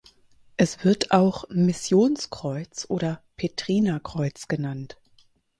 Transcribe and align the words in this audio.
Es 0.57 0.83
wird 0.83 1.11
auch 1.11 1.47
"Missionskreuz" 1.51 2.87
oder 2.89 3.21
"Petrinerkreuz" 3.37 4.47
genannt. 4.47 4.97